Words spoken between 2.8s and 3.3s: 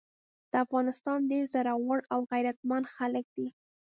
خلګ